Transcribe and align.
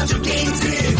Rádio 0.00 0.18
15. 0.22 0.96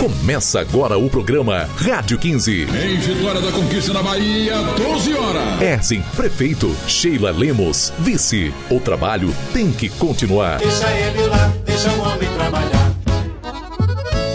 Começa 0.00 0.58
agora 0.58 0.98
o 0.98 1.08
programa 1.08 1.68
Rádio 1.76 2.18
15. 2.18 2.62
Em 2.62 2.96
Vitória 2.98 3.40
da 3.40 3.52
Conquista 3.52 3.92
na 3.92 4.02
Bahia, 4.02 4.56
12 4.76 5.14
horas. 5.14 5.62
É, 5.62 5.74
Erzen, 5.74 6.02
prefeito, 6.16 6.74
Sheila 6.88 7.30
Lemos, 7.30 7.92
vice. 8.00 8.52
O 8.68 8.80
trabalho 8.80 9.32
tem 9.52 9.70
que 9.70 9.88
continuar. 9.90 10.58
Deixa 10.58 10.90
ele 10.90 11.22
lá, 11.28 11.52
deixa 11.64 11.88
o 11.92 12.00
homem 12.00 12.29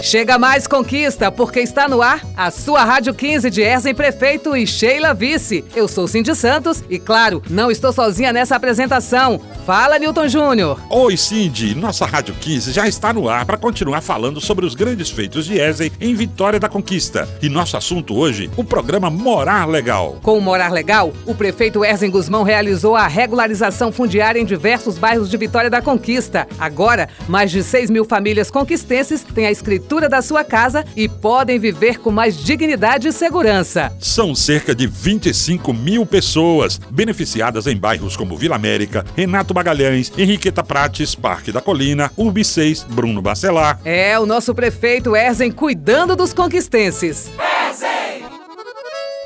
Chega 0.06 0.38
mais 0.38 0.68
conquista, 0.68 1.32
porque 1.32 1.58
está 1.58 1.88
no 1.88 2.00
ar 2.00 2.24
a 2.36 2.48
sua 2.52 2.84
Rádio 2.84 3.12
15 3.12 3.50
de 3.50 3.60
Erzen 3.60 3.92
Prefeito 3.92 4.56
e 4.56 4.64
Sheila 4.64 5.12
Vice. 5.12 5.64
Eu 5.74 5.88
sou 5.88 6.06
Cindy 6.06 6.32
Santos 6.32 6.84
e, 6.88 6.96
claro, 6.96 7.42
não 7.50 7.72
estou 7.72 7.92
sozinha 7.92 8.32
nessa 8.32 8.54
apresentação. 8.54 9.40
Fala, 9.66 9.98
Newton 9.98 10.28
Júnior. 10.28 10.80
Oi, 10.88 11.16
Cindy. 11.16 11.74
Nossa 11.74 12.06
Rádio 12.06 12.36
15 12.40 12.70
já 12.70 12.86
está 12.86 13.12
no 13.12 13.28
ar 13.28 13.44
para 13.44 13.56
continuar 13.56 14.00
falando 14.00 14.40
sobre 14.40 14.64
os 14.64 14.76
grandes 14.76 15.10
feitos 15.10 15.44
de 15.44 15.58
Erzen 15.58 15.90
em 16.00 16.14
Vitória 16.14 16.60
da 16.60 16.68
Conquista. 16.68 17.28
E 17.42 17.48
nosso 17.48 17.76
assunto 17.76 18.16
hoje, 18.16 18.48
o 18.56 18.62
programa 18.62 19.10
Morar 19.10 19.66
Legal. 19.68 20.20
Com 20.22 20.38
o 20.38 20.40
Morar 20.40 20.70
Legal, 20.70 21.12
o 21.26 21.34
prefeito 21.34 21.84
Erzen 21.84 22.12
Guzmão 22.12 22.44
realizou 22.44 22.94
a 22.94 23.08
regularização 23.08 23.90
fundiária 23.90 24.38
em 24.38 24.44
diversos 24.44 24.98
bairros 24.98 25.28
de 25.28 25.36
Vitória 25.36 25.68
da 25.68 25.82
Conquista. 25.82 26.46
Agora, 26.60 27.08
mais 27.28 27.50
de 27.50 27.64
6 27.64 27.90
mil 27.90 28.04
famílias 28.04 28.52
conquistenses 28.52 29.24
têm 29.34 29.46
a 29.46 29.50
escritura 29.50 29.95
da 30.00 30.20
sua 30.20 30.44
casa 30.44 30.84
e 30.94 31.08
podem 31.08 31.58
viver 31.58 31.98
com 31.98 32.10
mais 32.10 32.36
dignidade 32.36 33.08
e 33.08 33.12
segurança. 33.12 33.92
São 33.98 34.34
cerca 34.34 34.74
de 34.74 34.86
25 34.86 35.72
mil 35.72 36.04
pessoas 36.04 36.78
beneficiadas 36.90 37.66
em 37.66 37.76
bairros 37.76 38.16
como 38.16 38.36
Vila 38.36 38.56
América, 38.56 39.04
Renato 39.16 39.54
Magalhães, 39.54 40.12
Henriqueta 40.16 40.62
Prates, 40.62 41.14
Parque 41.14 41.50
da 41.50 41.60
Colina, 41.60 42.12
Urbi 42.16 42.44
6, 42.44 42.84
Bruno 42.90 43.22
Bacelar. 43.22 43.80
É 43.84 44.18
o 44.18 44.26
nosso 44.26 44.54
prefeito 44.54 45.16
Erzen 45.16 45.50
cuidando 45.50 46.14
dos 46.14 46.32
conquistenses. 46.32 47.30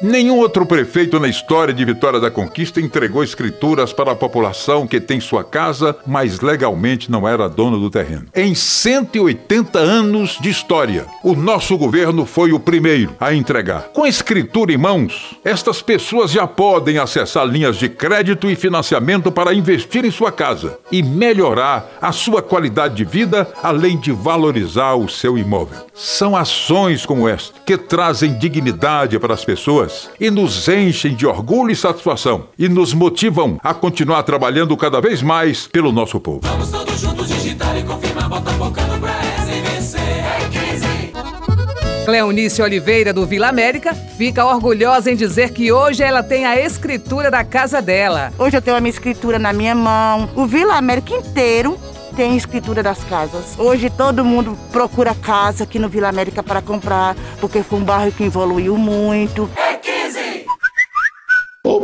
Nenhum 0.03 0.39
outro 0.39 0.65
prefeito 0.65 1.21
na 1.21 1.29
história 1.29 1.75
de 1.75 1.85
Vitória 1.85 2.19
da 2.19 2.31
Conquista 2.31 2.81
entregou 2.81 3.23
escrituras 3.23 3.93
para 3.93 4.13
a 4.13 4.17
população 4.17 4.87
que 4.87 4.99
tem 4.99 5.21
sua 5.21 5.45
casa, 5.45 5.95
mas 6.07 6.41
legalmente 6.41 7.11
não 7.11 7.29
era 7.29 7.51
dono 7.51 7.79
do 7.79 7.91
terreno. 7.91 8.25
Em 8.35 8.55
180 8.55 9.79
anos 9.79 10.39
de 10.41 10.49
história, 10.49 11.05
o 11.23 11.35
nosso 11.35 11.77
governo 11.77 12.25
foi 12.25 12.51
o 12.51 12.59
primeiro 12.59 13.15
a 13.21 13.35
entregar. 13.35 13.91
Com 13.93 14.05
a 14.05 14.09
escritura 14.09 14.73
em 14.73 14.79
mãos, 14.79 15.37
estas 15.45 15.83
pessoas 15.83 16.31
já 16.31 16.47
podem 16.47 16.97
acessar 16.97 17.45
linhas 17.45 17.77
de 17.77 17.91
crédito 17.91 18.49
e 18.49 18.57
financiamento 18.57 19.31
para 19.31 19.53
investir 19.53 20.07
em 20.07 20.11
sua 20.11 20.33
casa 20.33 20.79
e 20.91 21.03
melhorar 21.03 21.99
a 22.01 22.11
sua 22.11 22.41
qualidade 22.41 22.95
de 22.95 23.05
vida, 23.05 23.47
além 23.63 23.99
de 23.99 24.13
valorizar 24.13 24.95
o 24.95 25.11
seu 25.11 25.37
imóvel. 25.37 25.85
São 25.93 26.35
ações 26.35 27.05
como 27.05 27.29
esta 27.29 27.61
que 27.67 27.77
trazem 27.77 28.39
dignidade 28.39 29.19
para 29.19 29.35
as 29.35 29.45
pessoas 29.45 29.90
e 30.19 30.31
nos 30.31 30.69
enchem 30.69 31.15
de 31.15 31.27
orgulho 31.27 31.71
e 31.71 31.77
satisfação 31.77 32.49
e 32.59 32.69
nos 32.69 32.95
motivam 32.95 33.59
a 33.63 33.75
continuar 33.75 34.23
trabalhando 34.23 34.77
cada 34.77 35.01
vez 35.01 35.23
mais 35.23 35.67
pelo 35.67 35.93
nosso 35.93 36.21
povo. 36.21 36.41
Vamos 36.43 36.71
todos 36.71 37.01
juntos 37.01 37.29
digitar 37.29 37.77
e 37.77 37.83
confirmar, 37.83 38.29
bota 38.29 38.51
focando 38.53 38.99
pra 38.99 39.13
vencer. 39.63 40.01
É 40.01 40.49
15. 40.51 42.05
Cleonice 42.05 42.63
Oliveira, 42.63 43.13
do 43.13 43.27
Vila 43.27 43.49
América, 43.49 43.95
fica 43.95 44.45
orgulhosa 44.45 45.11
em 45.11 45.17
dizer 45.17 45.53
que 45.53 45.71
hoje 45.71 46.03
ela 46.03 46.23
tem 46.23 46.45
a 46.45 46.59
escritura 46.61 47.31
da 47.31 47.45
casa 47.45 47.81
dela. 47.81 48.33
Hoje 48.39 48.57
eu 48.57 48.63
tenho 48.63 48.77
a 48.77 48.81
minha 48.81 48.91
escritura 48.91 49.39
na 49.39 49.53
minha 49.53 49.75
mão. 49.75 50.29
O 50.35 50.47
Vila 50.47 50.77
América 50.77 51.15
inteiro 51.15 51.79
tem 52.17 52.37
escritura 52.37 52.83
das 52.83 53.03
casas. 53.05 53.55
Hoje 53.59 53.89
todo 53.89 54.25
mundo 54.25 54.59
procura 54.73 55.15
casa 55.15 55.65
aqui 55.65 55.79
no 55.79 55.89
Vila 55.89 56.09
América 56.09 56.43
para 56.43 56.61
comprar, 56.61 57.17
porque 57.41 57.63
foi 57.63 57.79
um 57.79 57.85
bairro 57.85 58.13
que 58.13 58.25
evoluiu 58.25 58.77
muito. 58.77 59.49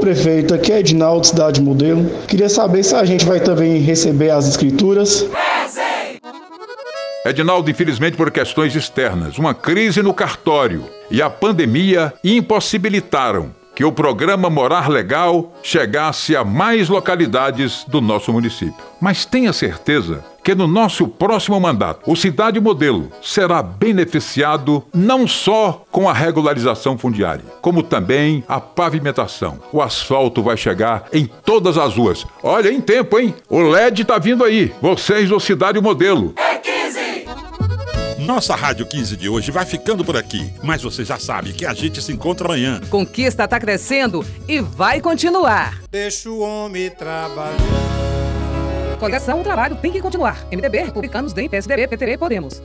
15. 0.06 0.10
Ô 0.10 0.12
prefeito, 0.14 0.54
aqui 0.54 0.72
é 0.72 0.78
Edinaldo, 0.78 1.26
Cidade 1.26 1.60
Modelo. 1.60 2.08
Queria 2.28 2.48
saber 2.48 2.84
se 2.84 2.94
a 2.94 3.04
gente 3.04 3.24
vai 3.24 3.40
também 3.40 3.78
receber 3.78 4.30
as 4.30 4.46
escrituras. 4.46 5.26
Edinaldo, 7.24 7.68
infelizmente 7.68 8.16
por 8.16 8.30
questões 8.30 8.76
externas, 8.76 9.36
uma 9.36 9.52
crise 9.52 10.00
no 10.02 10.14
cartório 10.14 10.84
e 11.10 11.20
a 11.20 11.28
pandemia 11.28 12.12
impossibilitaram 12.22 13.50
que 13.74 13.84
o 13.84 13.92
programa 13.92 14.48
Morar 14.48 14.88
Legal 14.88 15.52
chegasse 15.62 16.36
a 16.36 16.44
mais 16.44 16.88
localidades 16.88 17.84
do 17.86 18.00
nosso 18.00 18.32
município. 18.32 18.82
Mas 19.00 19.24
tenha 19.26 19.52
certeza 19.52 20.24
que 20.46 20.54
no 20.54 20.68
nosso 20.68 21.08
próximo 21.08 21.58
mandato, 21.58 22.08
o 22.08 22.14
Cidade 22.14 22.60
Modelo 22.60 23.10
será 23.20 23.60
beneficiado 23.60 24.80
não 24.94 25.26
só 25.26 25.84
com 25.90 26.08
a 26.08 26.12
regularização 26.12 26.96
fundiária, 26.96 27.42
como 27.60 27.82
também 27.82 28.44
a 28.46 28.60
pavimentação. 28.60 29.58
O 29.72 29.82
asfalto 29.82 30.44
vai 30.44 30.56
chegar 30.56 31.08
em 31.12 31.26
todas 31.26 31.76
as 31.76 31.96
ruas. 31.96 32.24
Olha, 32.44 32.70
em 32.70 32.80
tempo, 32.80 33.18
hein? 33.18 33.34
O 33.50 33.60
LED 33.60 34.04
tá 34.04 34.18
vindo 34.18 34.44
aí. 34.44 34.72
Vocês 34.80 35.28
do 35.28 35.40
Cidade 35.40 35.80
Modelo. 35.80 36.32
É 36.36 36.54
15. 36.58 38.24
Nossa 38.24 38.54
Rádio 38.54 38.86
15 38.86 39.16
de 39.16 39.28
hoje 39.28 39.50
vai 39.50 39.66
ficando 39.66 40.04
por 40.04 40.16
aqui, 40.16 40.48
mas 40.62 40.80
você 40.80 41.04
já 41.04 41.18
sabe 41.18 41.54
que 41.54 41.66
a 41.66 41.74
gente 41.74 42.00
se 42.00 42.12
encontra 42.12 42.46
amanhã. 42.46 42.80
Conquista 42.88 43.42
está 43.42 43.58
crescendo 43.58 44.24
e 44.46 44.60
vai 44.60 45.00
continuar. 45.00 45.82
Deixa 45.90 46.30
o 46.30 46.38
homem 46.38 46.88
trabalhar. 46.88 48.15
Coligação, 48.98 49.40
o 49.40 49.44
trabalho 49.44 49.76
tem 49.76 49.92
que 49.92 50.00
continuar. 50.00 50.46
MDB, 50.50 50.84
Republicanos, 50.84 51.32
DEM, 51.32 51.48
PSDB, 51.48 51.86
PTB, 51.86 52.16
Podemos. 52.16 52.62